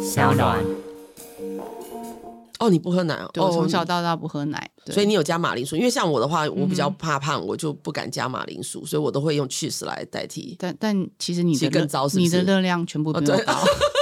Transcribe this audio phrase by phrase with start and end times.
[0.00, 0.64] 小暖。
[2.60, 3.28] 哦，你不喝奶哦？
[3.32, 5.74] 对，我从小到大不喝奶，所以你有加马铃薯。
[5.74, 10.54] 因为像我的话，我比较怕胖，我就不敢加马铃薯，所以我都会用 cheese 来代替。
[10.60, 13.54] 但但其实你的更糟，你的热量全部比我高。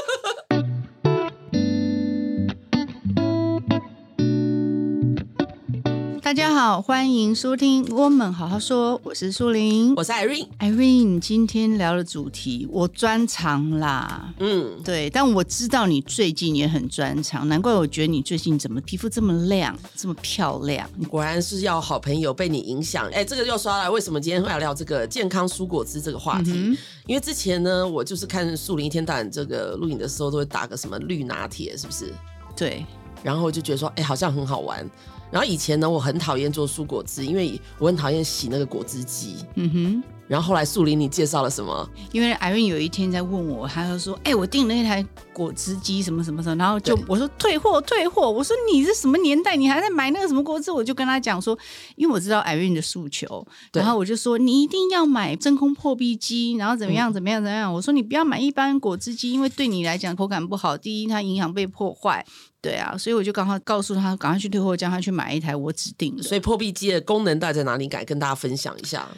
[6.31, 10.47] 大家好，欢迎收听《我们好好说》，我是苏玲，我是 Irene。
[10.61, 20.88] Irene，今天聊的主题我专长啦，嗯，对，但我知道你最近也很专长，难怪我觉得你最近怎么皮肤这么亮，这么漂亮？
[21.09, 23.09] 果然是要好朋友被你影响。
[23.09, 26.52] 哎，这个又刷来，为什么今天会来聊这个健康蔬果汁这个话题？
[26.55, 32.15] 嗯、因为之前呢，我就是看树林一天到晚这个录影的时候，都会打个什么绿拿铁，是不是？
[32.57, 32.87] 对，
[33.21, 34.88] 然后就觉得说，哎，好像很好玩。
[35.30, 39.37] 然后以前呢，我很讨厌做蔬果汁，因为我很讨厌洗那个果汁机。
[39.55, 40.02] 嗯哼。
[40.30, 41.91] 然后后来树林，你介绍了什么？
[42.12, 48.30] 因为 Irene 有一天在问我，他就说：“哎，我订了一台果汁机，什么什么什么。”然后就我说退货退货。
[48.30, 49.57] 我说你是什么年代？
[49.57, 50.71] 你还在买那个什么果汁？
[50.71, 51.59] 我就跟他讲说，
[51.97, 57.74] 因为我知道 Irene 的诉求，然后我就说你一定要买真空破壁机，然后怎么样怎么样怎么样。
[57.74, 60.79] 我说你不要买一般果汁机，因为对你来讲口感不好。
[60.79, 62.24] 第一，它营养被破坏。
[62.63, 66.22] 对啊，所以我就赶快告诉他，赶快去退货，叫他去买一台我指定的。
[66.22, 67.89] 所以破壁机的功能到底在哪里？
[67.89, 69.09] 改跟大家分享一下。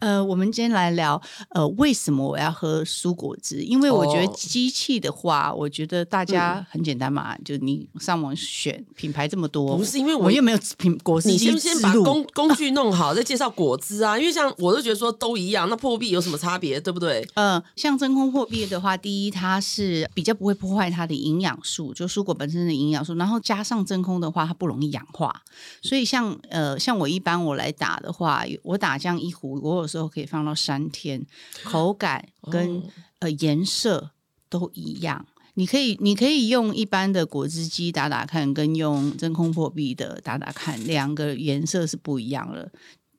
[0.00, 1.20] 呃，我们今天来聊，
[1.50, 3.62] 呃，为什么我要喝蔬果汁？
[3.62, 14.18] 因为我觉得机器的话，哦、我觉得大家很简单嘛，嗯、就你上网选品牌这么多，不是因为我，我又没有品果汁机，你先先把工工具弄好，再介绍果汁啊。
[14.18, 17.26] 因为像我都觉得说都一样，那破壁有什么差别，对不对？
[17.34, 25.42] 呃，像真空破壁的话，第一它是比较不会破坏它的营养素，就蔬果本身的营养素，然后加上真空的话，它不容易氧化。
[25.82, 31.26] 所以像呃像我一般我来打的话，我打这样一壶，我有时候可以放到三天，
[31.64, 32.82] 口感跟、哦、
[33.20, 34.10] 呃颜色
[34.48, 35.26] 都一样。
[35.54, 42.70] 你可以你可以用一般的果汁机打打看，跟用真空破壁的打打看，两个颜色是不一样的。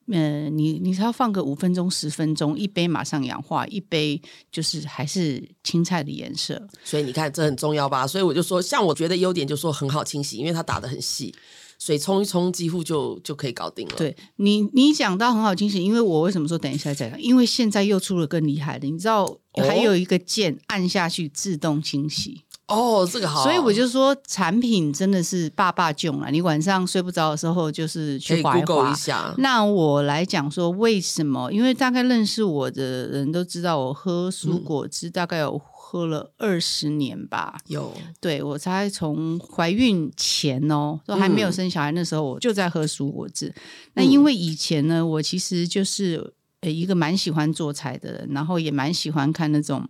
[0.06, 4.20] 嗯、呃，你你只要放个五分钟十分钟，一杯马上氧化，一杯
[4.50, 6.60] 就是还是青菜的颜色。
[6.82, 8.06] 所以你看这很重要吧？
[8.06, 11.32] 所以我就说，像我觉得优点就说很好清洗，因为它打的很细。
[11.84, 13.94] 水冲一冲，几乎就就可以搞定了。
[13.96, 17.20] 对你，你讲到很好清洗，因为我为什么说等一下再讲？
[17.20, 22.42] 因为现在又出了更厉害的，你知道还有一个键按下去自动清洗。
[22.68, 23.42] 哦，这个好。
[23.42, 26.30] 所以我就说产品真的是爸爸囧了。
[26.30, 28.92] 你晚上睡不着的时候，就是去滑一滑。
[28.92, 29.34] 一下。
[29.38, 31.50] 那我来讲说为什么？
[31.52, 35.60] 因为大概认识我的人都知道，我喝蔬果汁大概有。
[35.92, 43.48] 喝了二十年吧，有对我才从怀孕前哦，都还没有生小孩，那时候我就在喝蔬果汁。
[43.48, 43.54] 嗯、
[43.96, 46.32] 那因为以前呢，我其实就是
[46.62, 49.86] 呃一个蛮喜欢做菜的人，然后也蛮喜欢看那种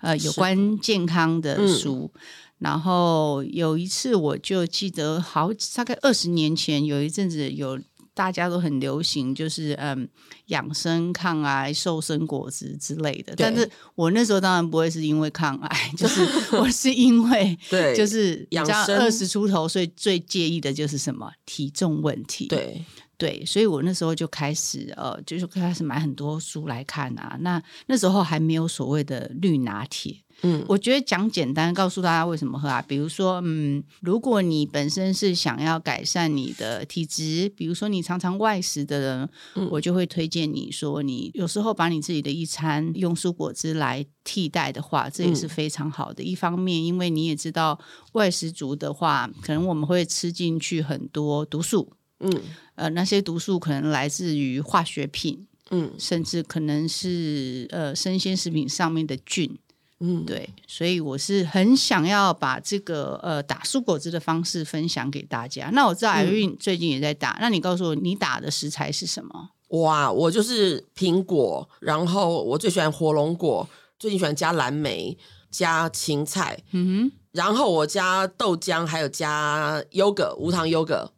[0.00, 2.08] 呃有关健康的书。
[2.14, 2.20] 嗯、
[2.58, 7.76] 然后有一次，我就记得好大概二十年前，有一阵子有。
[8.16, 10.08] 大家都很流行，就是嗯，
[10.46, 13.34] 养生抗癌、瘦身果汁之类的。
[13.36, 16.26] 但是我那时候当然不会是因为抗癌， 就是
[16.56, 22.46] 我是因为对，就是养生二十出头，所以最介意的就是什么体重问题。
[22.46, 22.82] 对
[23.18, 27.36] 对，所以我那时候就开始呃，就是开始买很多书来看啊。
[27.40, 30.16] 那那时候还没有所谓的绿拿铁。
[30.42, 32.84] 嗯，我觉得讲简单，告诉大家为什么喝啊？
[32.86, 46.22] 比如说，嗯，如果你本身是想要改善你的体质，比如说你常常外食的人，嗯，我就会推荐你说，你有时候把你自己的一餐用蔬果汁来替代的话，这也是非常好的。
[46.22, 47.80] 嗯，一方面，因为你也知道，
[48.12, 52.42] 外食族的话，可能我们会吃进去很多毒素，嗯，
[52.74, 59.58] 呃，那些毒素可能来自于化学品，嗯，甚至可能是呃生鲜食品上面的菌。
[60.00, 65.70] 嗯，对，所以我是很想要把这个呃打蔬果汁的方式分享给大家。
[65.72, 69.50] 那我知道 Irene 最近也在打，嗯、那你告诉我，你打的食材是什么？
[69.68, 73.66] 哇，我就是苹果，然后我最喜欢火龙果，
[73.98, 75.16] 最近喜欢加蓝莓，
[75.50, 81.10] 加芹菜，嗯哼，然后我加豆浆，还有加优格，无糖优格，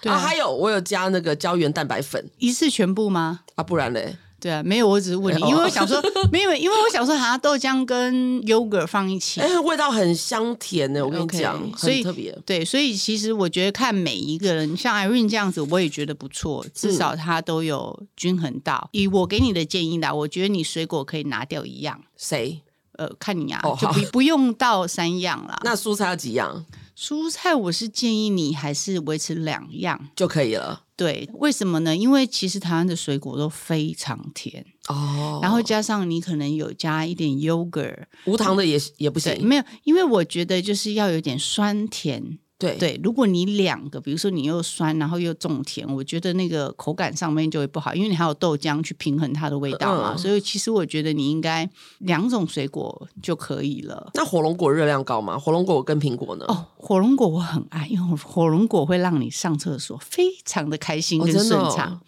[0.00, 3.40] 对啊，还有我有加那个胶原蛋白粉，一次全部吗？
[3.56, 4.16] 啊，不然嘞？
[4.42, 6.02] 对啊，没有，我只是问你，因为我想说，
[6.32, 11.00] 没有，因为我想说，好像豆浆跟 yogurt 放一起，哎，味道很香甜呢。
[11.04, 12.36] 我跟你讲，所以特别。
[12.44, 18.88] 对，所以其实我觉得看每一个人，像 Irene 这样子，我也觉得不错，至少它都有均衡到。
[18.90, 22.00] 以我给你的建议啦，我觉得你水果可以拿掉一样。
[22.16, 22.60] 谁？
[22.98, 25.58] 呃，看你啊，就不 不用到三样啦。
[25.62, 26.66] 那蔬菜要几样？
[26.96, 30.84] 蔬菜我是建议你还是维持两样就可以了。
[30.96, 31.96] 对，为什么呢？
[31.96, 39.44] 因为其实台湾的水果都非常甜哦，然后加上你可能有加一点 yogurt，无糖的也也不行。
[39.44, 42.38] 没有，因为我觉得就是要有点酸甜。
[42.62, 50.12] 对对，如果你两个，比如说你又酸，然后又重甜，我觉得那个口感上面就会不好，因为你还有豆浆去平衡它的味道嘛。
[50.14, 51.68] 嗯、所以其实我觉得你应该
[51.98, 54.10] 两种水果就可以了。
[54.14, 55.38] 那火龙果热量高吗？
[55.38, 56.44] 火龙果跟苹果呢？
[56.48, 61.92] 哦，火龙果我很爱，因为火龙果会让你上厕所非常的开心跟顺畅。
[61.92, 62.00] 哦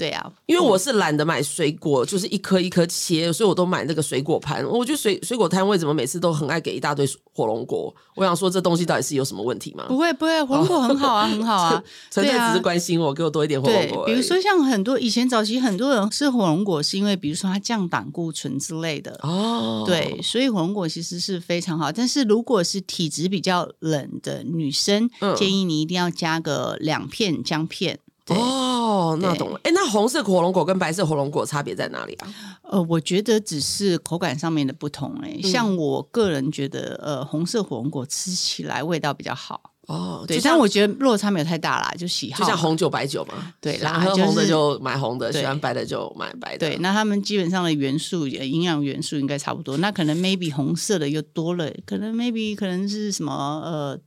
[0.00, 4.64] 对啊，因为我是懒得买水果，就是一颗一颗切，所以我都买那个水果盘。
[4.66, 7.94] 我觉得水水果摊位怎么每次都很爱给一大堆火龙果？
[8.14, 9.84] 我想说这东西到底是有什么问题吗？
[9.88, 11.84] 不会不会，火龙果很好啊，很好啊。
[12.10, 14.06] 纯粹只是关心我，给我多一点火龙果。
[14.06, 19.84] 比如说像很多以前早期很多人吃火龙果，是因为比如说它降胆固醇之类的哦。
[19.86, 21.92] 对，所以火龙果其实是非常好。
[21.92, 27.98] 但是如果是体质比较冷的女生，嗯、建议你一定要加个两片姜片。
[28.28, 29.60] 哦，那懂了。
[29.64, 32.28] 哎，那红色火龙果跟白色火龙果差别在哪里啊？
[32.62, 35.12] 呃，我觉得只是口感上面的不同。
[35.22, 39.72] 哎，像我个人觉得，呃，红色火龙果吃起来味道比较好。
[39.88, 43.52] 哦，对，但我觉得落差没有太大啦，就喜好，就像红酒、白酒嘛。
[43.60, 46.68] 对，然后喝红的就买红的，喜欢白的就买白的。
[46.68, 49.76] 对，那他们基本上的元素、营养元素应该差不多。
[49.78, 53.32] 那可能 maybe 红色的又多了，可能 maybe 可能是什么
[53.64, 53.98] 呃。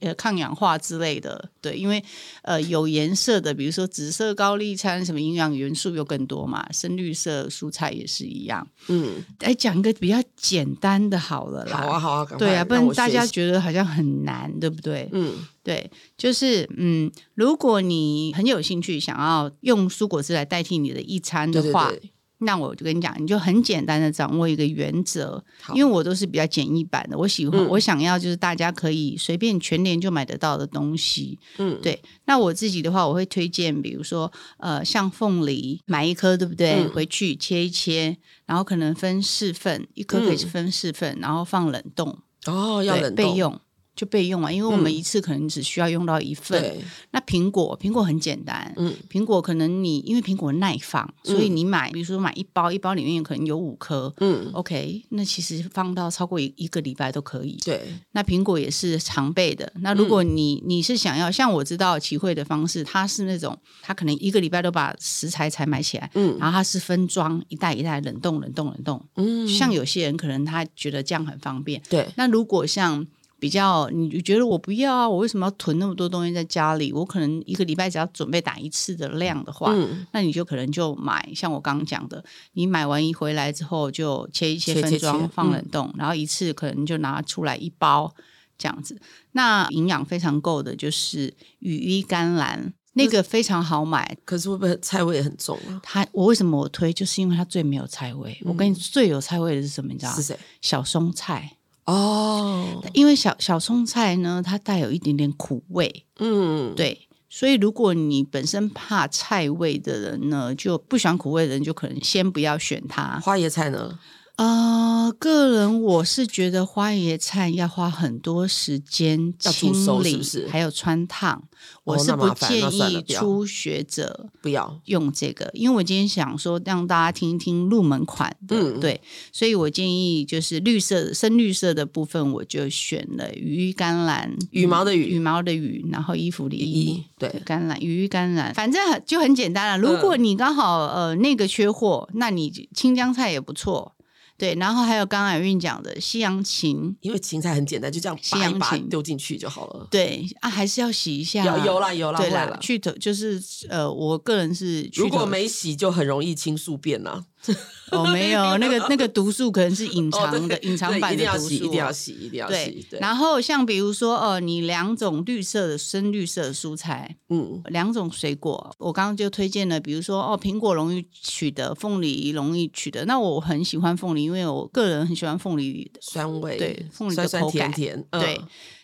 [0.00, 2.02] 呃，抗氧化之类的，对，因为
[2.42, 8.66] 呃有颜色的，比如说紫色高丽参，什么营养元素又更多嘛，深绿色蔬菜也是一样。
[8.88, 11.76] 嗯，来讲一个比较简单的好了啦。
[11.76, 15.08] 好啊，好啊，对啊，不然大家觉得好像很难，对不对？
[15.12, 21.88] 嗯，对，就是嗯，如果你很有兴趣想要用蔬果汁来代替你的一餐的话。
[21.88, 25.42] 对对对那我就跟你讲，你就很简单的掌握一个原则，
[25.74, 32.00] 因为我都是比较简易版的，我喜欢、嗯、我想要就是大家可以随便全年就买得到的东西，嗯，对。
[32.26, 36.84] 那我自己的话，我会推荐，比如说呃，像凤梨，买一颗，对不对？
[36.84, 42.18] 嗯、回去切一切，然后可能分四份，一颗可以分四份，嗯、然后放冷冻。
[42.46, 43.60] 哦，要冷冻备用。
[43.98, 46.62] 就备用啊，因为我们一次可能只需要用到一份。
[46.62, 46.76] 嗯、
[47.10, 57.58] 那苹果，苹果很简单，嗯，苹果可能你因为苹果耐放，嗯、所以你买，比如说买一包，一包里面可能有五颗，嗯，OK，那其实放到超过一一个礼拜都可以。
[57.64, 59.72] 对，那苹果也是常备的。
[59.80, 72.06] 那如果你你是想要像我知道齐慧的方式，它是那种它可能一个礼拜都把食材采买起来，嗯，然后它是分装一袋一袋冷冻冷冻冷冻，嗯，像有些人可能他觉得这样很方便，对。
[72.14, 73.04] 那如果像
[73.40, 75.08] 比较，你觉得我不要啊？
[75.08, 76.92] 我为什么要囤那么多东西在家里？
[76.92, 82.24] 我可能一个礼拜只要准备打一次的量的话，嗯、那你就可能就买像我刚刚讲的，
[82.54, 88.12] 你买完一回来之后就切一切分装放冷冻，嗯、然后一次可能就拿出来一包
[88.58, 89.00] 这样子。
[89.32, 95.80] 那营养非常够的就是羽衣甘蓝，那个非常好买，可是会不会菜味也很重啊？
[95.84, 96.92] 它我为什么我推？
[96.92, 98.36] 就是因为它最没有菜味。
[98.42, 99.92] 嗯、我跟你最有菜味的是什么？
[99.92, 100.16] 你知道吗？
[100.16, 100.36] 是谁？
[100.60, 101.57] 小松菜。
[101.90, 113.18] 哦，因为小小葱菜呢，它带有一点点苦味，嗯，对，所以如果你本身怕菜味的人呢，就不喜欢苦味的人，就可能先不要选它。
[113.20, 113.98] 花椰菜呢？
[114.38, 121.42] 呃，个人我是觉得花椰菜要花很多时间清理，是是还有穿烫。
[121.82, 129.00] 哦、我是不建议初学者不要用这个，因为我今天想说让大家听一听入门款的，嗯、对，
[129.32, 139.78] 所以我建议就是绿色、深绿色的部分，我就选了羽衣甘蓝，羽毛的羽，羽毛的羽，然后衣服的衣，对，甘蓝，羽衣甘蓝，反正就很简单了。
[139.78, 143.96] 如果你刚好呃那个缺货，那你青江菜也不错。
[144.38, 149.88] 对，然后还有刚刚 Irene 讲的西洋芹，因为芹菜很简单，就这样拔一拔丢进去就好了。
[149.90, 151.44] 对啊，还是要洗一下。
[151.44, 157.24] 有有啦有啦，对啦，去头就是呃，我个人是如果没洗就很容易青素变呐。
[157.90, 162.86] 哦，没有，那个那个毒素可能是隐藏的，隐藏版的毒素，一定要洗，一定要洗。
[162.90, 178.38] 对，然后像比如说，哦，你两种绿色的深绿色的蔬菜，嗯，两种水果，我刚刚就推荐了，比如说哦，苹果容易取得，凤梨容易取得，那我很喜欢凤梨，因为我个人很喜欢凤梨的酸味，对，凤梨的口感，甜，对。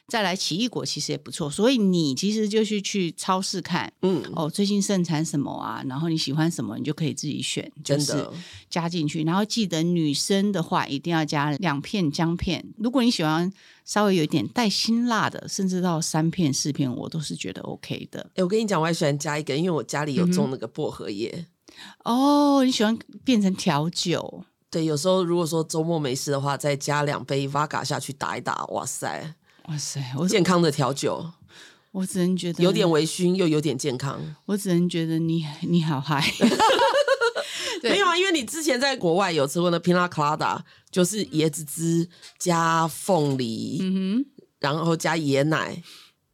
[0.06, 5.82] 再来奇异果其实也不错，所以你其实就是去超市看，嗯，哦，最近盛产什么啊？
[5.88, 8.28] 然后你喜欢什么，你就可以自己选，就是
[8.68, 9.24] 加进去。
[9.24, 13.50] 然后记得女生的话一定要加两片姜片，如果你喜欢
[13.84, 18.30] 稍微有一点带辛辣的，甚至到三片四片，我都是觉得 OK 的。
[18.34, 21.46] 哎，我跟你讲，我还喜欢加一个，因为我家里有种那个薄荷叶。
[22.04, 24.44] 嗯、哦，你喜欢变成调酒？
[24.70, 29.34] 对，有时候如果说周末没事的话，再加两杯 Vodka 下去打一打，哇塞！
[29.68, 30.00] 哇塞！
[30.16, 31.32] 我健康的调酒，
[31.92, 34.20] 我只能觉得有点微醺，又有点健康。
[34.46, 36.22] 我只能觉得你你好嗨。
[37.82, 40.58] 没有啊，因为你之前在国外有吃过那 Pina Colada，
[40.90, 44.26] 就是椰子汁加凤梨，嗯哼，
[44.58, 45.82] 然后加椰奶。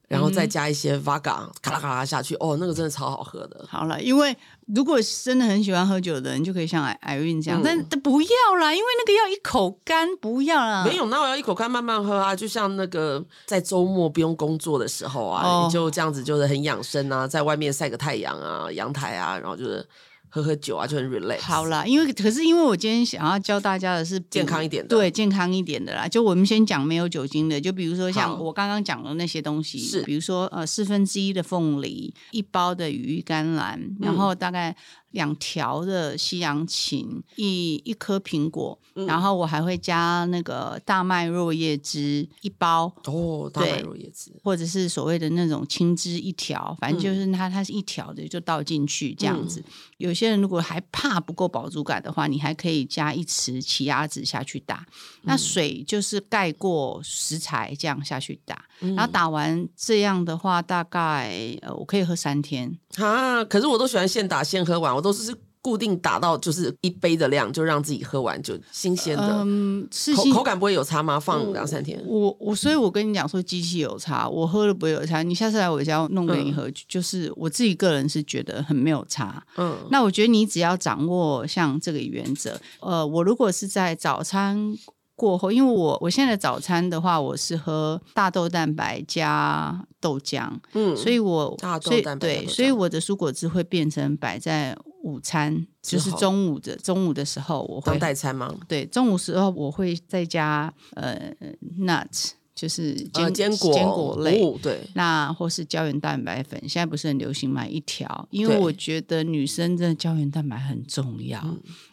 [0.08, 3.64] 然后再加一些 Vaga，咔啦咔啦下去，哦，那个真的超好喝的。
[3.68, 4.36] 好了，因为
[4.74, 10.84] 如果真的很喜欢喝酒的人，就可以像艾艾韵这样，嗯、但但不要啦，因为那个要一口干，不要啦。
[10.84, 19.86] 没有，那我要一口干慢慢喝啊，就像那个在周末不用工作的时候啊，哦、你就这样子就是很养生啊，在外面晒个太阳啊，阳台啊，然后就是。
[20.30, 21.40] 喝喝酒啊，就很 relax。
[21.42, 26.08] 好啦，因为可是因为我今天想要教大家的是健康一点的，对，健康一点的啦。
[26.08, 34.74] 就我们先讲没有酒精的，就比如说像我刚刚讲的那些东西，是比如说呃四分之一的凤梨，一包的羽衣甘蓝，嗯、然后大概。
[35.10, 49.58] 两条的西洋芹，一一颗苹果，嗯、然后我还会加那个大麦若叶汁一包哦，大麦若叶汁，或者是所谓的那种青汁一条，反正就是它它是一条的，就倒进去这样子。
[49.60, 63.44] 嗯、有些人如果还怕不够饱足感的话，你还可以加一匙奇亚籽下去打，嗯、那水就是盖过食材这样下去打，嗯、然后打完这样的话，大概呃我可以喝三天啊。
[63.44, 64.99] 可是我都喜欢现打现喝完。
[65.00, 69.42] 我都是固定打到就是一杯的量，就让自己喝完就新鲜的。
[69.46, 71.18] 嗯，是口口感不会有差吗？
[71.18, 71.98] 放两三天。
[72.06, 75.22] 我我所以，我跟你讲说，机器有差，我喝了不会有差。
[75.22, 79.42] 你下次来我家弄给你喝，嗯、就是我自己个人是觉得很没有差。
[79.56, 84.74] 嗯，那我觉得你只要掌握像这个原则，呃，我如果是在早餐
[85.14, 98.54] 过后，因为我我现在的早餐的话，我是喝大豆蛋白加豆浆，嗯，所以我大豆蛋白对，所以我的蔬果汁会变成摆在午餐，就是中午的中午的时候，我会当代餐吗？
[98.68, 101.32] 对，中午时候我会再加呃
[101.78, 102.32] nuts。
[102.52, 108.28] 就是坚、呃、坚果坚果类，哦、对，那或是胶原蛋白粉，现在不是很流行买一条？
[108.30, 111.42] 因为我觉得女生真的胶原蛋白很重要。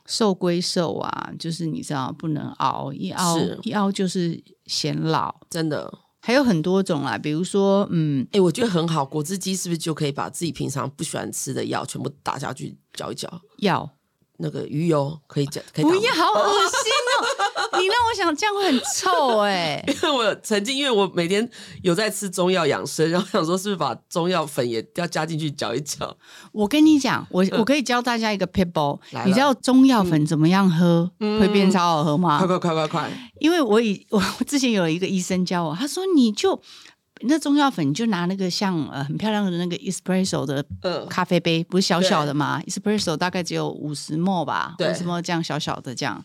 [0.05, 5.89] 瘦归瘦啊，就是你知道不能熬，一熬一熬就是显老，真的。
[6.27, 13.41] 还有很多种啦，比如说，嗯，哎、欸，我觉得很好，果汁机是不是就可以把自己平常不喜欢吃的药全部打下去搅一搅？
[13.59, 13.89] 药
[14.37, 17.25] 那个鱼油可以加，可以不要，好恶心哦。
[17.79, 21.47] 你让我想这样会很臭哎、欸，因为我曾经因为我每天
[21.83, 26.15] 有在吃中药养生，然后想说是不是把中药粉也要加进去搅一搅。
[26.51, 32.39] 我跟你讲，我我可以教大家一个撇步，你知道中药粉怎么样喝、嗯、会变超好喝吗？
[32.39, 33.31] 快快快快快！
[33.39, 36.59] 因为我以 我之前有一个医生教我，他说你就
[37.21, 40.63] 那中药粉，你就拿那个像呃很漂亮的那个 espresso 的
[41.09, 46.23] 咖啡杯，不是小小的吗？espresso 大概只有五十 ml 吧，五十 ml 这样小小的这样。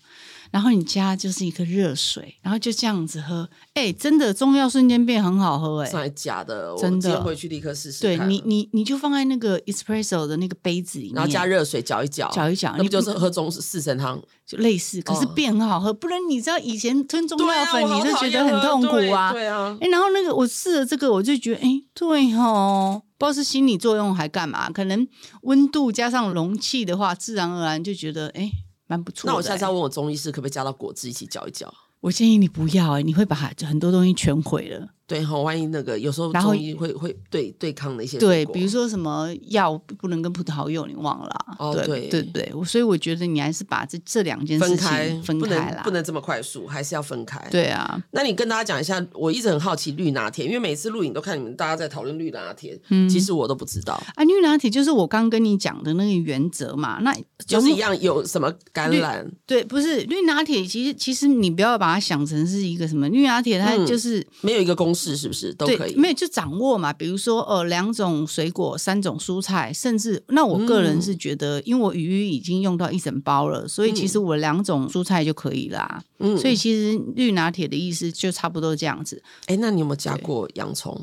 [0.52, 6.76] 然后你加就是一个热水，然后就这样子喝，哎，真的中药瞬间变很好喝，哎，真的假的？
[6.78, 8.02] 真的，回去立刻试试。
[8.02, 14.23] 对你，你你就放在那个 espresso 的那个杯子里面，然后加热水搅一搅，搅一搅，那不就是喝中式四神汤？
[14.47, 15.90] 就类似，可是变很好喝。
[15.94, 19.32] 不然你知道以前吞中药粉，你是觉得很痛苦啊？
[19.32, 19.75] 对啊。
[19.80, 24.68] 哎，然后那个我试了这个，我就觉得，哎，对哦，不知道是心理作用还干嘛？
[24.71, 25.09] 可能
[25.42, 28.50] 温度加上容器的话，自然而然就觉得，哎。
[28.93, 29.27] 蛮不错。
[29.27, 31.73] 那我下次要问我中医师，可不可以加到果汁一起搅一搅？
[32.01, 34.89] 我建议你不要哎、欸，你会把很多东西全毁了。
[35.12, 41.47] 对，好，万一那个有时候中医会会对对抗的一些对，比如说什么药不能跟葡萄柚，你忘了？
[41.59, 47.38] 哦，对对对，所以我觉得你还是把这这两件事情分开，分开了，不能这么快速，还是要分开。
[47.50, 54.25] 对啊，那你跟大家讲一下，我一直很好奇绿拿铁，因为每次录影都看你们大家在讨论绿拿铁，嗯其实我都不知道啊。
[54.25, 57.14] 绿拿铁就是我刚跟你讲的那个原则嘛，那
[57.47, 59.25] 就是一样有什么橄榄？
[59.47, 65.94] 对，不是绿拿铁，其实其实你不要把它想成是一个什么绿拿铁，它就是没有一个公式，是不是都可以？
[65.97, 76.02] 没有就掌握嘛，比如说呃两种水果、三种蔬菜，甚至那我个人是觉得，嗯、因为我鱼已经用到一整包了，所以其实我两种蔬菜就可以啦。
[76.21, 79.21] 嗯，所以其实绿拿铁的意思就差不多这样子。
[79.47, 81.00] 哎，那你有没有加过洋葱？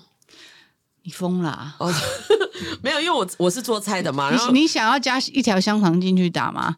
[1.10, 1.76] 你疯了、啊？
[1.80, 1.92] 哦，
[2.84, 4.30] 没有，因为我我是做菜的嘛。
[4.30, 6.76] 然后你，你想要加一条香肠进去打吗？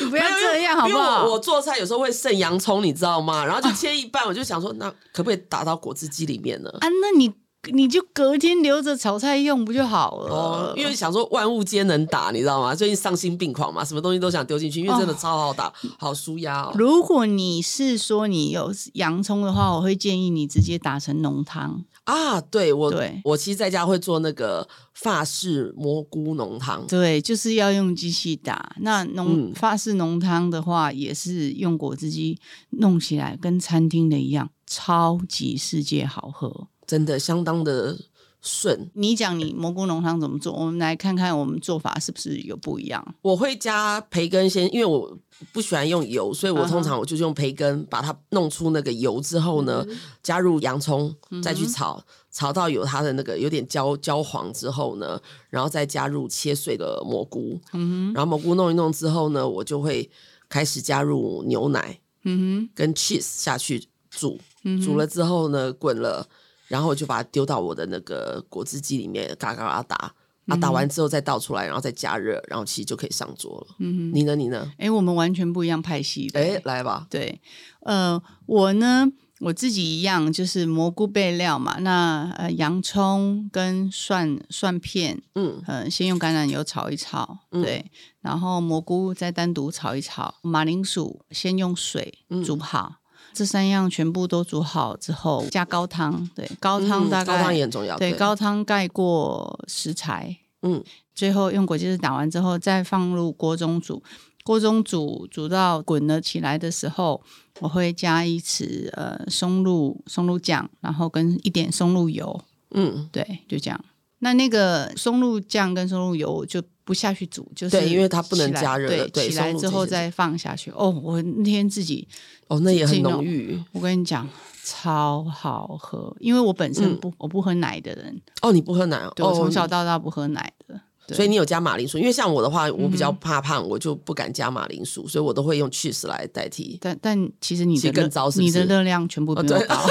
[0.00, 1.24] 你不要这样好不好？
[1.24, 3.44] 我，我做菜有时候会剩洋葱，你知道吗？
[3.44, 6.70] 然后就切一半，我就想说，那可不可以打到果汁机里面呢？
[6.80, 7.30] 啊，那你
[7.72, 10.34] 你就隔天留着炒菜用不就好了？
[10.34, 12.74] 哦，因为想说万物皆能打，你知道吗？
[12.74, 16.72] 最近丧心病狂嘛，什么东西都想丢进去，因为真的超好打，哦、好舒压哦。
[16.76, 21.84] 如果你是说你有洋葱的话，我会建议你直接打成浓汤。
[22.04, 23.20] 啊，对我，对。
[23.24, 28.74] 我其实在家会做那个法式蘑菇浓汤，对，就是要用机器打。
[28.80, 32.38] 那浓、嗯、法式浓汤的话，也是用果汁机
[32.70, 37.96] 弄起来，跟餐厅的一样，超级世界好喝，真的相当的
[38.42, 38.90] 顺。
[38.94, 40.52] 你讲你蘑菇浓汤怎么做？
[40.52, 43.14] 我们来看看我们做法是不是有不一样。
[43.22, 45.16] 我会加培根先，因为我
[45.52, 60.10] 不喜欢用油，所以我通常我就是用培根把它弄出那个油之后呢，嗯、加入洋葱再去炒，嗯、炒到有它的那个有点焦焦黄之后呢，然后再加入切碎的蘑菇，嗯、然后蘑菇弄一弄之后呢，我就会
[60.48, 66.26] 开始加入牛奶，嗯、跟 cheese 下去煮，嗯、煮了之后呢，滚了。
[66.72, 70.14] 然后我就把它丢到我的那个果汁机里面，嘎嘎嘎打，
[70.46, 73.76] 啊，打完之后再倒出来，然后再加热，然后其实就可以上桌了。
[73.78, 74.34] 嗯哼，你呢？
[74.34, 74.72] 你呢？
[74.78, 76.40] 哎，我们完全不一样派系的。
[76.40, 77.06] 哎，来吧。
[77.10, 77.38] 对，
[77.80, 79.06] 呃，我呢，
[79.40, 81.78] 我自己一样，就是蘑菇备料嘛。
[81.80, 87.90] 那呃，洋葱跟蒜蒜片，嗯，呃，先用橄榄油炒一炒，对，嗯、
[88.22, 92.94] 然后蘑菇再单独炒一炒，马铃薯先用水煮好。
[92.94, 92.96] 嗯
[93.34, 98.18] 这三样全部都煮好之后，加高汤，对，高汤大概、嗯、高汤也很重要，对，对。
[98.18, 100.82] 高汤盖过食材，嗯，
[101.14, 104.02] 最后用果汁打完之后，再放入锅中煮，
[104.44, 107.22] 锅中煮煮到滚了起来的时候，
[107.60, 112.40] 我会加一匙呃松露松露酱，然后跟一点松露油，
[112.72, 113.84] 嗯，对，就这样。
[114.24, 120.70] 那那个松露酱跟松露油就不下去煮，就是对，因为它不能加热的，对，起来之后再放下去。
[120.70, 122.06] 哦，我那天自己
[122.46, 123.60] 哦，那也很浓郁。
[123.72, 124.28] 我跟你讲，
[124.64, 128.22] 超好喝，因为我本身不、嗯、我不喝奶的人。
[128.42, 129.12] 哦，你不喝奶哦？
[129.16, 130.80] 对，我从小到大不喝奶的，
[131.12, 131.98] 所以你有加马铃薯。
[131.98, 136.78] 因为像我的话，我比较怕胖，我就不敢加马铃薯，所以我都会用 cheese 来代替。
[136.80, 139.74] 但但其实你的更糟是是，你的热量全部比我高。
[139.74, 139.90] 哦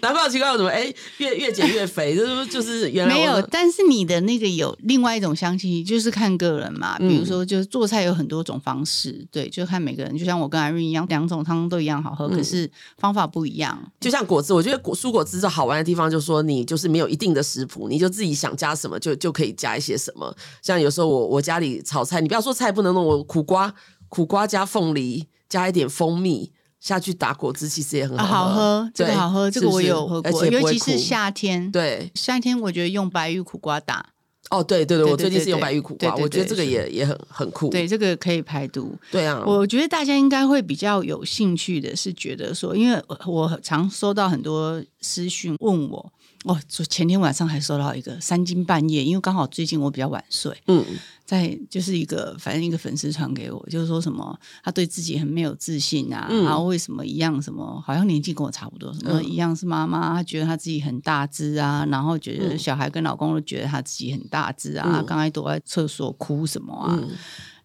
[0.00, 3.40] 难怪奇怪，为什么哎，越越减越肥，就是就是原来没有。
[3.50, 6.98] 但是你的那个有另外一种香气，就是看个人嘛。
[6.98, 10.16] 比如说，就是做菜有很多种方式，对，就看每个人。
[10.16, 13.78] 就像我跟 Irene 一样，两种汤都一样好喝，可是方法不一样。
[14.00, 20.34] 就像果汁，我觉得果蔬果汁最好玩的地方，就是说你就是没有一定的食谱，你就自己想加什么就就可以加一些什么。
[20.62, 23.74] 像有时候我我家里炒菜，你不要说菜不能弄，我苦瓜
[24.08, 26.52] 苦瓜加凤梨加一点蜂蜜。
[26.86, 31.68] 下去打果汁其实也很好喝，好喝，这个好喝，这个我有喝过，尤其是夏天。
[31.72, 34.06] 对，夏天我觉得用白玉苦瓜打。
[34.50, 37.68] 哦，对对对，我最近是用白玉苦瓜，我觉得这个也也很很酷。
[37.70, 38.94] 对，这个可以排毒。
[39.10, 46.12] 对啊，我觉得大家应该会比较有兴趣的是，觉得说，因为我常收到很多私讯问我，
[46.46, 50.84] 哦，前天晚上还收到一个三更半夜，因为刚好最近我比较晚睡，嗯。
[51.26, 67.10] 在就是一个，反正一个粉丝传给我，就是说什么他对自己很没有自信啊，嗯、然后为什么一样什么，好像年纪跟我差不多，什么一样是妈妈，他觉得他自己很大只啊，然后觉得小孩跟老公都觉得他自己很大只啊，刚才躲在厕所哭什么啊，嗯、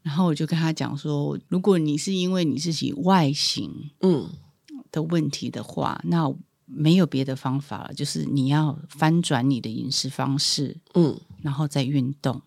[0.02, 4.28] 然后我就跟他讲说，如果你是因为你自己外形嗯。
[4.92, 6.34] 的问题的话，嗯、那
[6.74, 12.42] 没有别的方法了，就是你要翻转你的饮食方式，嗯，然后再运动。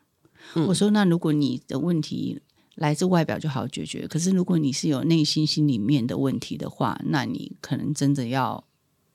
[0.66, 2.40] 我说：“那如果你的问题
[2.74, 8.62] 来自外表就好解决，可是如果你是有内心心里面的问题的话，那你可能真的要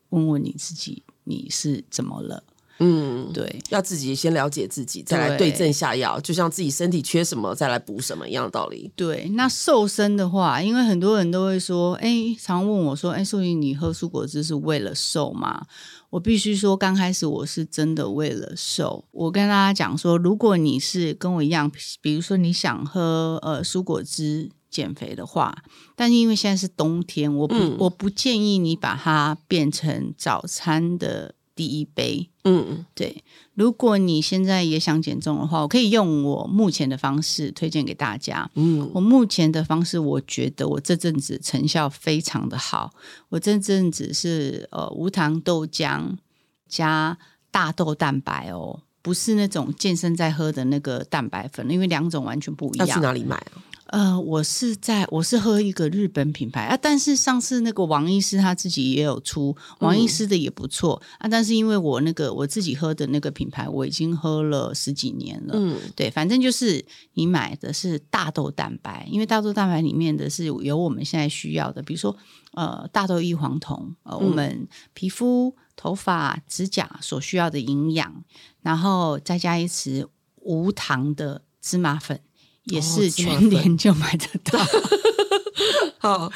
[0.10, 2.44] 问问你自己，你是怎么了？
[2.80, 8.90] 嗯，对，要自己先了解自己，再来对症下药，就像自己身体缺什么再来补什么一样的道理。
[8.96, 15.66] 对，那瘦身的话，因为很多人都会说，哎，常问我说，哎，素云，你喝蔬果汁是为了瘦吗？”
[16.10, 19.06] 我必须说，刚开始我是真的为了瘦。
[19.12, 21.70] 我跟大家讲说，如果你是跟我一样，
[22.02, 25.56] 比如说你想喝呃蔬果汁减肥的话，
[25.96, 31.36] 但是因为现在是冬天，我不、嗯、我不建议你把它变成早餐的。
[31.60, 33.22] 第一杯，嗯，对。
[33.54, 38.50] 如果你现在也想减重的话，我可以用我目前的方式推荐给大家。
[38.56, 42.94] 嗯，我目前的方式，我觉得我这阵子成效非常的好。
[43.28, 46.16] 我这阵子是呃无糖豆浆
[46.70, 47.18] 加
[47.52, 52.88] 大豆蛋白哦，不是那种健身在喝的那个蛋白粉，因为两种完全不一样。
[52.88, 53.60] 要去哪里买啊？
[53.90, 72.16] 呃，我是在我是喝一个日本品牌啊，但是上次那个王医师他自己也有出，王医师的也不错、嗯、啊，但是因为我那个我自己喝的那个品牌，我已经喝了十几年了，嗯，对，反正就是你买的是大豆蛋白，因为大豆蛋白里面的是有我们现在需要的，比如说
[72.54, 78.24] 呃大豆异黄酮，呃，我们皮肤、头发、指甲所需要的营养，
[78.62, 82.22] 然后再加一匙无糖的芝麻粉。
[82.70, 84.60] 也是全年就买得到，
[86.00, 86.32] 好，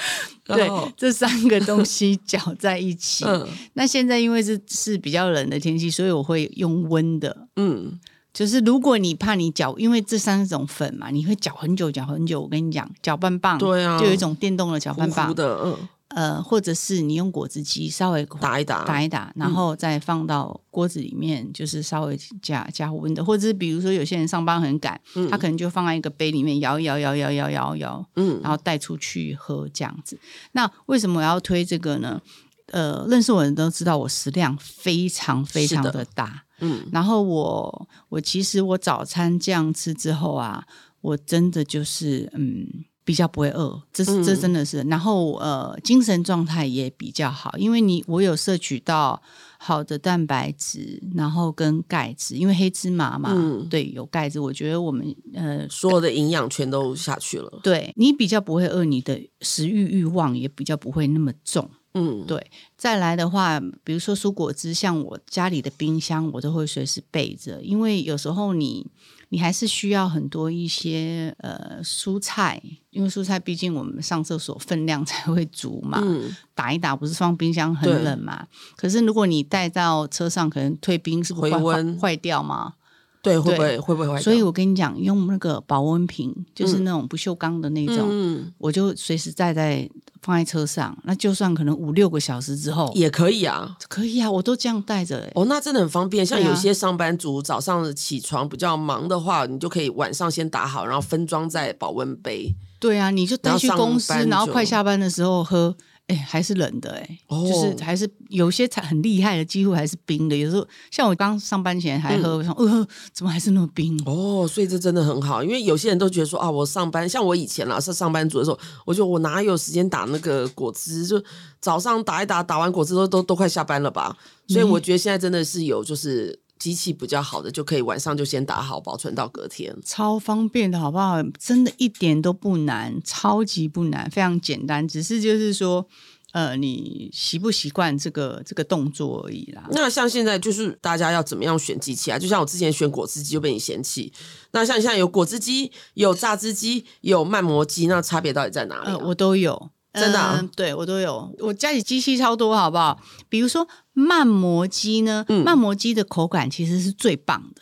[0.45, 3.23] 对，这三个东西搅在一起。
[3.29, 7.47] 嗯，那现在因为是是比较冷的天气，所以我会用温的。
[7.55, 7.99] 嗯，
[8.33, 12.41] 就是如果你怕你搅，因为这三种粉嘛，你会搅很久，搅很久。
[12.41, 15.77] 我跟你讲，搅拌棒，对啊，就有一种电动的搅拌棒的，嗯。
[16.15, 30.19] 呃，或者是你用果汁机稍微打一打，打一打，然后再放到锅子里面，嗯、就是稍微加加温的，或者是比如说有些人上班很赶，嗯、他可能就放在一个杯里面摇一摇摇摇摇摇摇，嗯，然后带出去喝这样子。
[30.51, 32.21] 那为什么我要推这个呢？
[32.67, 40.65] 呃，认识我的人都知道我食量非常非常的大，嗯，然后我我其实我早餐这样吃之后啊，
[41.01, 42.85] 我真的就是嗯。
[43.05, 49.21] 比较不会饿，这是这真的是，嗯、然后呃，精神状态也比较好，因为你我有摄取到
[49.57, 62.41] 好的蛋白质，然后跟钙质，因为黑芝麻嘛，嗯、对，有钙质，我觉得我们呃所有的营养全都下去了，对，你比较不会饿，你的食欲欲望也比较不会那么重，嗯，对。
[62.77, 68.87] 再来的话，比如说蔬果汁，像我家里的冰箱，我都会随时备着，因为有时候你。
[69.33, 75.99] 你还是需要很多一些呃蔬菜，因为蔬菜毕竟我们上厕所分量 才会足嘛。
[76.03, 78.45] 嗯、打一打不是放冰箱很冷嘛？
[78.77, 82.75] 可是如果你带到车上，可能退冰是不是会坏坏掉吗？
[83.23, 84.21] 对，会不会会不会坏掉？
[84.21, 89.89] 所以我跟你讲，用那个保温瓶，就是那种不锈钢的那种，嗯、我就随时带在
[90.21, 90.95] 放在车上。
[91.05, 95.31] 那就算可能五六个小时之后也可以啊，可以啊，我都这样带着、欸。
[95.35, 96.25] 哦，那真的很方便。
[96.25, 102.53] 像有些上班族早上起床比较忙的话，你就可以晚上先打好，然后分装在保温杯。
[102.77, 105.73] 对啊，你就带去公司，然后，然后快下班的时候喝。
[106.07, 110.35] 哎，还是冷的哎，哦、就是还是有些才很厉害的，几乎还是冰的。
[110.35, 113.97] 有时候像我刚上班前还喝，嗯、我想，呃，怎么还是那么冰？
[114.05, 121.07] 哦，所以这真的很好，因为有些人都觉得说啊，我上班像我以前啦是上班族的时候，我就我哪有时间打那个果汁？
[121.07, 121.23] 就
[121.61, 124.17] 早上打一打，打完果汁都都都快下班了吧？
[124.49, 131.21] 所以我觉得现在真的是有就是机器比较好的，就可以晚上就先打好，保存到隔天，超方便的，好不好？
[131.37, 135.85] 真的一点都不难，超级不难，非常简单，只是就是说。
[136.33, 139.67] 呃，你习不习惯这个这个动作而已啦。
[139.69, 142.17] 那像现在就是大家要怎么样选机器啊？
[142.17, 144.11] 就像我之前选果汁机就被你嫌弃。
[144.51, 148.97] 那像现在有果汁机、有榨汁机、有慢磨机，那差别到底在哪里、啊？
[148.97, 151.31] 呃，我都有，真的、啊呃，对我都有。
[151.37, 152.99] 我家里机器超多，好不好？
[153.29, 157.61] 比如说慢磨机呢，嗯、慢磨机的口感其实是最棒的。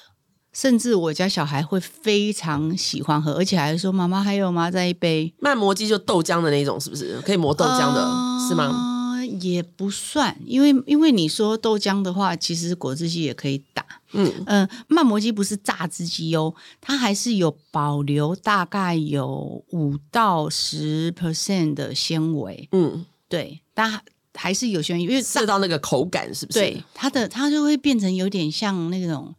[0.53, 4.69] 甚至我家小孩会非常喜欢喝，而且还说：“妈妈还有吗？
[4.69, 8.03] 再一杯。”慢磨机就豆浆的那种，是不是可以磨豆浆的？
[8.03, 9.23] 呃、是吗？
[9.39, 13.85] 也不算，因为因为你说豆浆的话，其实果汁机也可以打。
[14.11, 22.67] 嗯嗯、呃，慢磨机不是榨汁机哦，它还是有保留大概有五到十 percent 的纤维。
[22.73, 24.01] 嗯，对，但
[24.33, 26.59] 还是有些人，因为吃到那个口感是不是？
[26.59, 29.35] 对，它的它就会变成有点像那种。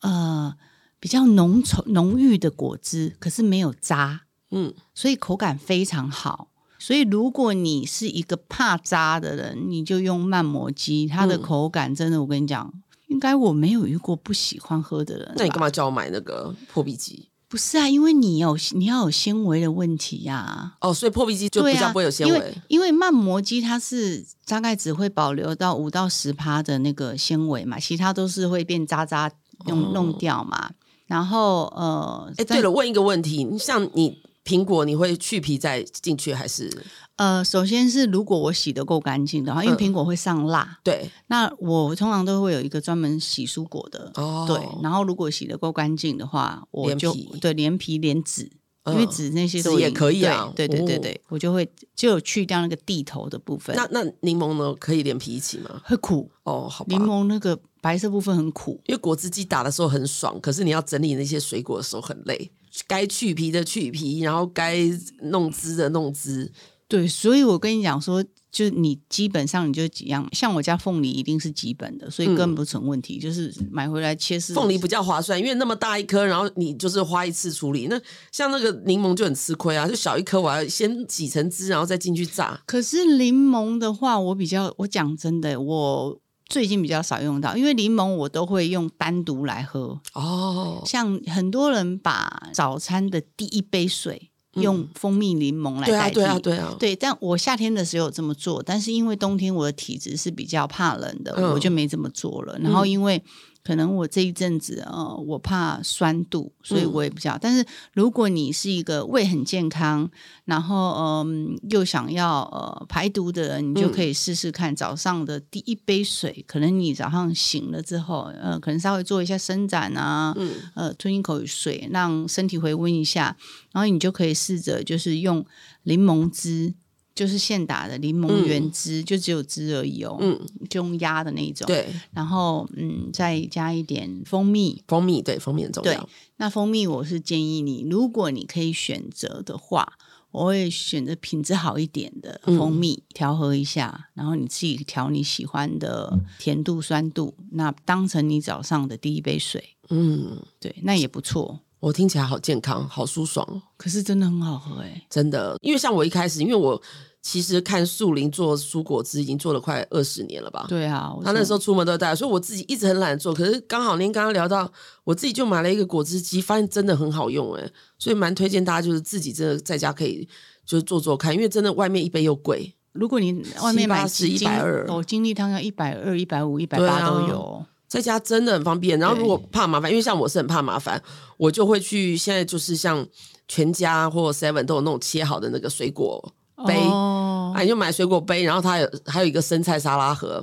[0.00, 0.52] 呃，
[0.98, 6.48] 比较浓稠浓郁的果汁，可是没有渣，嗯，所以口感非常好。
[6.76, 15.32] 所以如果你是一个怕渣的人，你就用慢磨机，它的口感真的，我跟你讲，嗯、应该我没有遇过不喜欢喝的人。
[15.36, 17.28] 那你干嘛叫我买那个破壁机？
[17.52, 20.72] 不是啊，因为你有你要有纤维的问题呀、啊。
[20.80, 22.32] 哦，所以破壁机就比较不会有纤维。
[22.32, 29.30] 因为因为慢磨机它是大概只会保留到五到十趴的那个纤维嘛，其他都是会变渣渣。
[29.66, 30.74] 弄弄掉嘛，哦、
[31.06, 36.70] 然后呃，哎，对了，问一个问题，像你苹果，你会去皮再进去还是？
[37.16, 48.50] 呃，首先是如果我洗得够干净的话，因为苹果会上蜡，嗯、对，那我通常都会有一个专门洗蔬果的，哦，对，然后如果洗得够干净的话，我就对连皮连籽。
[48.86, 53.76] 因为籽那些都也可以啊，对对对对，我就会就有去掉那个蒂头的部分。
[53.76, 54.74] 那那柠檬呢？
[54.74, 55.80] 可以连皮一起吗？
[55.84, 56.84] 会苦哦，好。
[56.88, 62.50] 柠檬那个白色部分很苦，因为果汁机打的时候很爽，可是你要整理那些水果的时候很累，
[62.86, 64.78] 该去皮的去皮，然后该
[65.22, 66.50] 弄汁的弄汁。
[66.88, 68.24] 对，所以我跟你讲说。
[68.52, 73.16] 就你基本上你就几样，像我家凤梨一定是基本的，所以根本不成问题。
[73.16, 77.86] 嗯、就是买回来切丝，凤梨比较划算，因为那么大一颗，然后你就是花一次处理。
[77.86, 77.98] 那
[78.30, 82.60] 像那个柠檬就很吃亏啊，就小一颗，我要先挤成汁，然后再进去榨。
[82.66, 86.20] 可是柠檬的话，我比较，我讲真的，我
[86.52, 89.98] 最近比较少用到，因为柠檬我都会用单独来喝。
[90.12, 94.28] 哦，像很多人把早餐的第一杯水。
[94.56, 96.94] 用蜂蜜柠檬来代替，对啊，对啊，对啊，对。
[96.94, 102.58] 但我夏天的时候有这么做，但是因为冬天我的体质是比较怕冷的，嗯、我就没这么做了。
[102.58, 103.22] 然后因为。
[103.64, 107.36] 可能我这一阵子呃，我怕酸度，所以我也不知道。
[107.36, 110.10] 嗯、但是如果你是一个胃很健康，
[110.44, 110.90] 然后
[111.22, 116.34] 嗯、呃，又想要呃排毒的人，你就可以试试看早上的第一杯水。
[116.38, 123.36] 嗯、可能你早上醒了之后，呃，可能稍微做一下伸展啊，嗯、呃，吞一口水，让身体回温一下，
[123.72, 125.44] 然后你就可以试着就是用
[125.84, 126.74] 柠檬汁。
[127.14, 130.16] 就是现打的柠檬原汁，嗯、就只有汁而已哦。
[130.20, 131.66] 嗯，就用压的那一种。
[131.66, 134.82] 对，然后嗯，再加一点蜂蜜。
[134.88, 135.92] 蜂蜜对，蜂蜜很重要。
[135.92, 139.92] 对，那蜂蜜我是建议你，如果你可以选择的话，
[140.30, 149.62] 我会选择品质好一点的蜂蜜，嗯、调和一下，然后你自己调你喜欢的甜度、酸度，那当成你早上的第一杯水。
[149.90, 151.60] 嗯，对，那也不错。
[151.82, 153.60] 我听起来好健康，好舒爽哦。
[153.76, 155.58] 可是真的很好喝哎，真的。
[155.60, 156.80] 因为像我一开始，因为我
[157.20, 160.64] 其实看树林做蔬果汁已经做了快二十年了吧？
[160.68, 163.34] 对啊，他那时候出门都带，所以我自己一直很懒做。
[163.34, 164.70] 可是刚好您刚刚聊到，
[165.02, 167.68] 我自己就买了一个果汁机，发现真的很好用哎，
[167.98, 170.28] 所以蛮推荐大家，就是自己真的在家可以
[170.64, 172.72] 就是做做看，因为真的外面一杯又贵。
[172.92, 177.66] 如果你外面买是一百二，哦，精力汤要一百二、一百五、一百八都有。
[177.92, 181.02] 在家真的很方便，然后如果怕麻烦，因为像我是很怕麻烦，
[181.36, 183.06] 我就会去现在就是像
[183.46, 186.32] 全家或 Seven 都有那种切好的那个水果
[186.66, 190.42] 杯，哦、啊，你就买水果杯，然后它有还有一个生菜沙拉盒，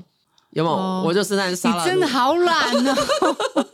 [0.51, 0.75] 有没有？
[0.75, 1.83] 哦、我就生菜沙拉。
[1.83, 2.95] 你真的好懒哦！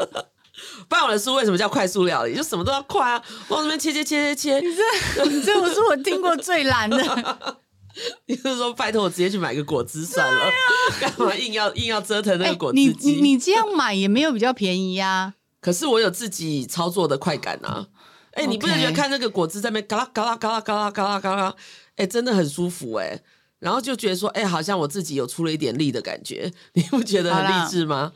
[0.88, 2.33] 不然我的书为什么叫快速料理？
[2.33, 4.67] 就什么都要快啊，往那边切切切切切。
[4.69, 6.97] 你这你这我是我听过最懒的。
[8.27, 10.51] 你是说拜托我直接去买个果汁算了，
[10.99, 13.10] 干、啊、 嘛硬要硬要折腾那个果汁机？
[13.12, 15.34] 你你你这样买也没有比较便宜呀、啊。
[15.62, 17.88] 可是我有自己操作的快感啊！
[18.34, 21.55] 哎、欸你不能觉得看那个果汁在那嘎啦嘎啦嘎啦嘎啦嘎啦嘎啦，
[21.95, 23.23] 哎、欸，真的很舒服哎、欸。
[23.60, 28.12] 然后就觉得说，哎、欸，好像我自己有出了一点力的感觉， 你不觉得很励志吗？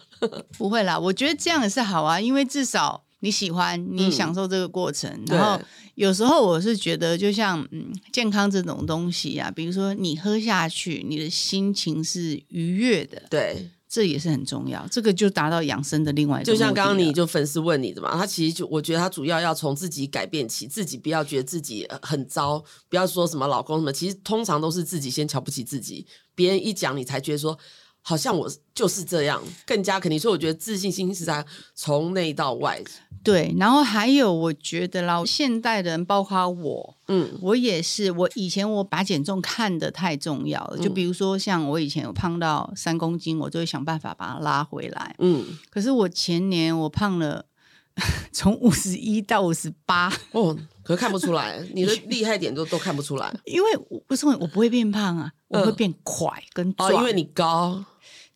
[0.58, 3.06] 不会啦，我觉得这样也是好啊，因为至少。
[3.22, 5.62] 你喜欢，你享受这个过程，嗯、然后
[5.96, 14.88] 有时候我是觉得，就像嗯，健康这种东西啊，比如说你喝下去，你的心情是愉悦的，对，这也是很重要。
[14.90, 16.46] 这个就达到养生的另外一个。
[16.46, 27.60] 就像刚刚你就粉丝问你的嘛，他其实就我觉得他主要要从自己改变起，自己不要觉得自己很糟，不要说什么老公什么，其实通常都是自己先瞧不起自己，别人一讲你才觉得说。
[28.10, 30.20] 好像我就是这样，更加肯定。
[30.20, 31.46] 所以我觉得自信心是在
[31.76, 32.82] 从内到外。
[33.24, 38.10] 对，然后还有我觉得啦，现代人包括我，嗯，我也是。
[38.12, 45.16] 我以前我把减重看得太重要了，就比如说像我以前有胖到三公斤，我就会想办法把它拉回来。
[45.20, 47.46] 嗯，可是我前年我胖了，
[48.34, 50.12] 从五十一到五十八。
[50.32, 53.32] 哦，可是看不出来， 你的厉害点都都看不出来。
[53.46, 53.70] 因为
[54.08, 55.32] 为什么我不会变胖啊？
[55.50, 57.84] 我会变快跟壮，哦，因为你高。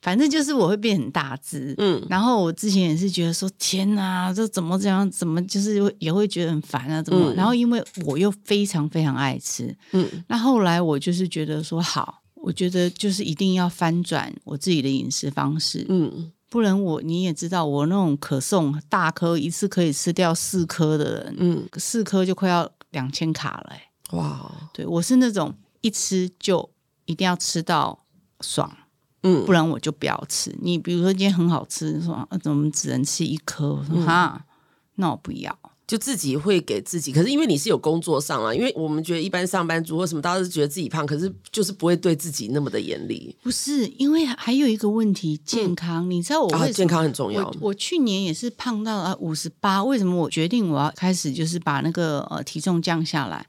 [0.03, 5.09] 反正就是我会变很大只，嗯，然后我之前也是觉得说天哪，这怎么这样？
[5.09, 7.01] 怎么就是也会觉得很烦啊？
[7.01, 7.31] 怎么？
[7.31, 26.69] 嗯、然后因为我又非常非常爱吃，嗯，那后来我就是觉得说好，我觉得就是一定要翻转我自己的饮食方式，嗯，不然我你也知道我那种可颂大颗一次可以吃掉四颗的人，嗯，四颗就快要两千卡了，欸，哇，对我是那种一吃就
[27.05, 27.97] 一定要吃到
[28.41, 28.69] 爽。
[29.23, 30.55] 嗯，不然我就不要吃。
[30.61, 33.69] 你比如说今天很好吃，说怎么只能吃一颗？
[33.73, 34.43] 我说哈，嗯、
[34.95, 35.57] 那我不要。
[35.85, 43.35] 就自己会给自己，可是因为你是有工作上啊，因为我们觉得一般上班族或什么，大家都是觉得自己胖，可是就是不会对自己那么的严厉。
[43.43, 46.07] 不是，因为还有一个问题，健康。
[46.07, 47.45] 嗯、你知道我为什健康很重要。
[47.45, 53.45] 我，我去年也是胖到啊五十八，为什么我决定我要开始就是把那个呃体重降下来？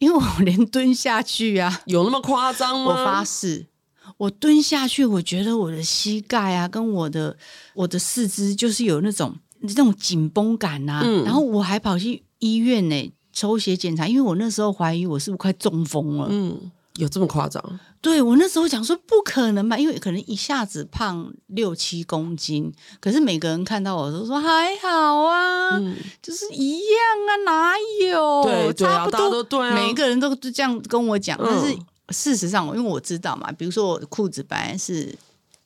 [0.00, 2.90] 因为我连蹲下去啊，有那么夸张吗？
[2.90, 3.68] 我发誓。
[4.16, 7.36] 我蹲下去，我觉得我的膝盖啊，跟我的
[7.74, 11.02] 我的四肢就是有那种那种紧绷感呐、啊。
[11.04, 16.28] 嗯、然后我还跑去医院呢抽血检查，因为我那时候怀疑我是不是快中风了。
[16.30, 17.62] 嗯，有这么夸张？
[18.00, 26.86] 对，我那时候想说不可能吧，因为可能一下子胖六七公斤，可是每个人看到我都说还好啊，嗯、就是一样
[27.28, 27.74] 啊，哪
[28.06, 28.42] 有？
[28.44, 31.76] 对，对啊、差不多都对啊，每一个人都这样跟我讲，嗯、但是。
[32.10, 35.12] 事实上，因为我知道嘛，比如说我的裤子本来是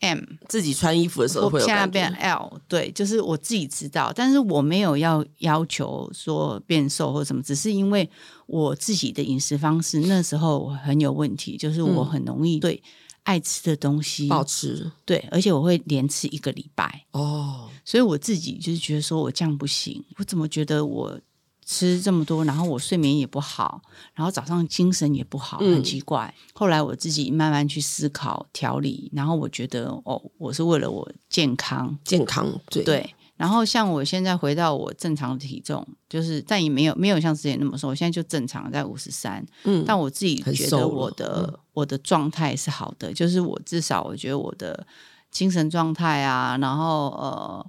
[0.01, 8.09] M，自己穿衣服的时候会有现在变 L，对，就是我自己知道，但是我没有要要求说变瘦或什么，只是因为
[8.47, 12.83] 我自己的饮食方式那时候很有问题，就是我很容易对
[13.25, 17.05] 爱吃的东西暴吃，对，而且我会连吃一个礼拜。
[17.11, 21.21] 哦，所以我自己就是觉得说我这样不行，我怎么觉得我。
[21.73, 23.81] 吃这么多，然后我睡眠也不好，
[24.13, 26.27] 然后早上精神也不好，很奇怪。
[26.37, 32.83] 嗯、后来我自己慢慢去思考调理，然后我觉得哦，我是为了我健康，健康对。
[32.83, 33.15] 对。
[33.37, 39.47] 然后像我现在回到我正常的体重，就是但也没有没有像之前那么瘦，我现在就正常在五十三。
[39.63, 39.85] 嗯。
[39.87, 44.85] 但我自己觉得我的、嗯、我的状态是好的，就是我至少我觉得我的
[45.31, 47.67] 精神状态啊，然后呃。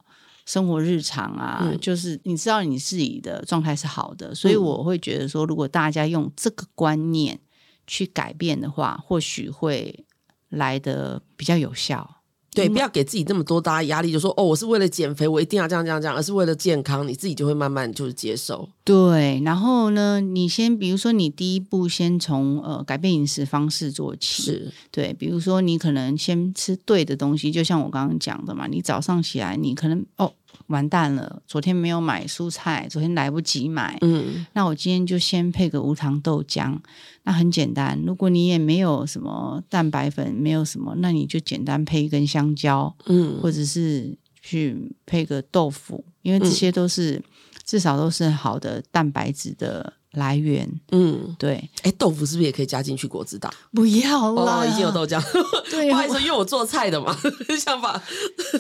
[0.52, 7.40] 生活日常啊，嗯、就是你知道你自己的状态是好的，所以我会觉得说，如果大家用这个观念
[7.88, 10.04] 去改变的话，或许会
[10.50, 12.18] 来的比较有效。
[12.54, 18.68] 对，不要给自己这么多大压力，就说哦，我是为了减肥，我一定要这样这样这样，而是为了健康，你自己就会慢慢就是接受。
[18.84, 30.34] 对，然后呢，你先比如说，你第一步先从呃改变饮食方式做起，是对，比如说你可能先吃对的东西，就像我刚刚讲的嘛，你早上起来你可能哦。
[30.71, 31.43] 完蛋了！
[31.45, 33.97] 昨天没有买蔬菜，昨天来不及买。
[34.01, 36.75] 嗯，那我今天就先配个无糖豆浆。
[37.23, 42.95] 那很简单，如果你也没有什么蛋白粉，没有什么，那你就简单配一根香蕉。
[43.05, 47.23] 嗯，或者是去配个豆腐，因为这些都是、嗯、
[47.63, 49.93] 至少都是好的蛋白质的。
[50.13, 53.50] 来源，嗯，对，哎，豆腐是不是也可以加进去果汁打？
[53.74, 55.21] 不要了，哦，已经有豆浆。
[55.71, 57.17] 对，不好意思，因为我做菜的嘛，
[57.58, 58.02] 想把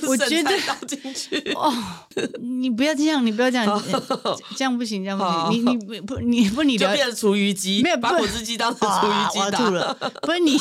[0.07, 1.37] 我觉得倒进去。
[1.55, 1.73] 哦，
[2.39, 3.83] 你不要这样，你不要这样，
[4.55, 5.51] 这样不行，这样不行。
[5.51, 9.93] 你你不你不你就变成厨余机，没有把果汁机当成厨余机打了。
[10.21, 10.57] 不是你，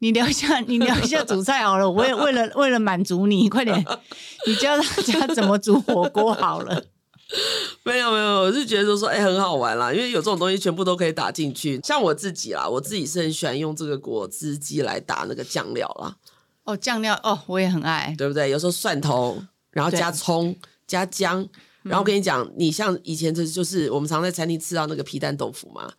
[0.00, 1.90] 你聊一下，你聊一下煮菜好了。
[1.90, 3.82] 我也为了为了满足你，快点，
[4.46, 6.84] 你教大家怎么煮火锅好了。
[7.84, 11.80] 没有没有，我是觉得说说哎、欸、很好玩啦，因为有这种东西全部都可以打进去。
[11.82, 16.16] 像我自己啦，我自己是很喜欢用这个果汁机来打那个酱料啦。
[16.64, 18.50] 哦，酱料哦，我也很爱，对不对？
[18.50, 20.54] 有时候蒜头，然后加葱、
[20.86, 21.46] 加姜，
[21.82, 25.90] 然后我跟你讲，你像以前这就是我们常在餐厅吃到那个皮蛋豆腐嘛。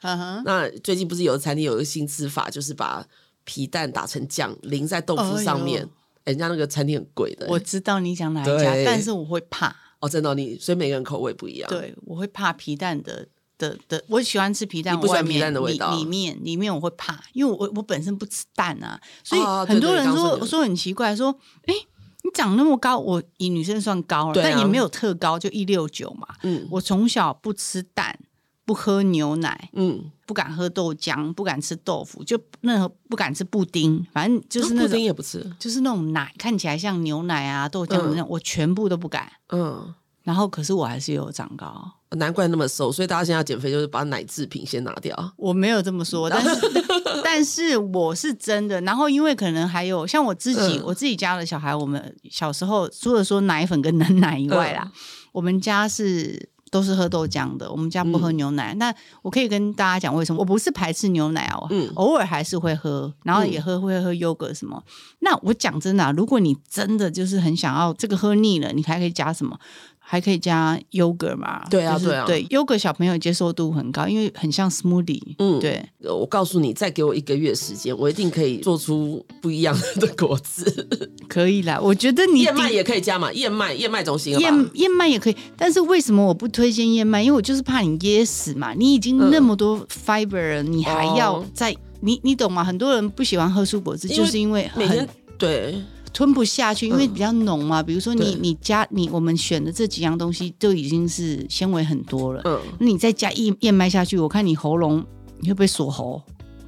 [0.45, 3.05] 那最近不是有的餐厅有一个新吃法，就是把
[3.43, 5.87] 皮蛋打成酱淋在豆腐上面。
[6.23, 7.49] 人家那个餐厅很贵的、欸。
[7.49, 9.73] 我知道你讲哪一家，但是我会怕。
[9.99, 11.69] 哦，真的，你所以每个人口味不一样。
[11.69, 15.95] 对，我会怕皮蛋的的的，我喜欢吃皮蛋，你不喜欢皮蛋的味道。
[15.95, 21.73] 里面里面我会怕，因为我我本身不吃蛋啊，所以很多人说、说很奇怪，说哎，
[22.23, 26.27] 你长那么高，我以女生算高了，啊、但也没有特高，就一六九嘛。
[26.43, 28.16] 嗯，我从小不吃蛋。
[28.67, 45.33] 不喝牛奶，嗯，不敢喝豆浆，不敢吃豆腐，就任何不敢吃布丁，反正就是那种布丁也不吃，就是那种奶看起来像牛奶啊豆浆的那种，嗯、我全部都不敢，嗯，然后可是我还是有长高，难怪那么瘦，所以大家现在要减肥就是把奶制品先拿掉。
[45.37, 46.61] 我没有这么说， 但是
[47.23, 54.91] 但是我是真的，然后因为可能还有像我自己，嗯、我自己家的小孩，我们小时候除了说奶粉跟冷 奶以外啦，嗯、
[55.31, 56.49] 我们家是。
[56.69, 58.73] 都是喝豆浆的，我们家不喝牛奶。
[58.73, 60.39] 嗯、那我可以跟大家讲为什么？
[60.39, 64.83] 我不是排斥牛奶哦，嗯、偶尔还是会喝，然后也喝、嗯、会喝优格什么。
[65.19, 69.59] 那我讲真的、啊，如果你真的就是很想要这个喝腻了，你还可以加什么？
[70.09, 71.65] 还可以加优格嘛？
[71.69, 75.35] 对啊，对啊，对，优格小朋友接受度很高，因为很像 smoothie。
[75.37, 75.83] 嗯，对。
[75.99, 80.63] 我告诉你，再给我一个月时间，我一定可以做出不一样的果汁。
[81.27, 84.39] 可以啦，我觉得你燕麦也可以加嘛，燕麦燕麦总行。
[84.39, 87.21] 燕燕麦也可以，但是为什么我不推荐燕麦？
[87.21, 88.73] 因为我就是怕你噎死嘛。
[88.73, 92.63] 你已经那么多 fiber，、嗯、你还要再、哦、你你懂吗？
[92.63, 95.75] 很多人不喜欢喝蔬果汁，就是因为很每天对。
[96.13, 97.81] 吞不下去，因为比较浓嘛。
[97.81, 105.03] 嗯、比如说你你加你我们选的这几样东西都已经是纤维很多了，嗯，那你再加燕燕麦下去，我看你喉咙
[105.39, 106.21] 你会不会锁喉？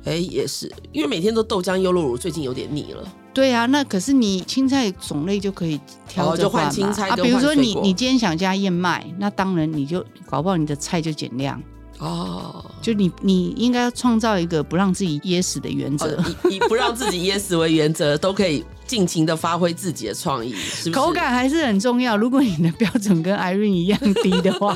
[0.05, 3.03] 哎、欸，也是，因为每天都豆浆优酪乳，最近有点腻了。
[3.33, 6.69] 对啊，那可是你青菜种类就可以挑着换嘛。
[6.69, 11.61] 哦、青菜啊，比如说你你今天想加燕麦，那当然你就搞不好你的菜就减量。
[11.99, 20.91] 哦，就你你应该要创造一个不让自己噎死的原则，哦、以以不让自己噎死为原则，都可以尽情的发挥自己的创意，是不是？
[20.91, 22.17] 口感还是很重要。
[22.17, 24.75] 如果你的标准跟 Irene 一样低的话，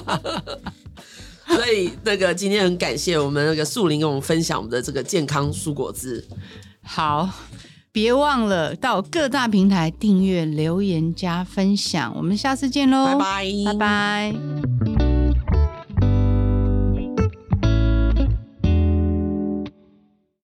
[1.49, 6.23] 所以那个今天很感谢我们那个树林跟我们分享我们的这个健康蔬果汁。
[6.83, 7.27] 好，
[7.91, 12.13] 别忘了到各大平台订阅、留言、加分享。
[12.15, 15.02] 我们下次见喽，拜拜，拜拜。